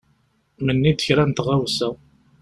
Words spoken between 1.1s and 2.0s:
n tɣawsa.